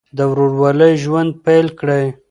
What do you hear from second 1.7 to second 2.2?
کړئ.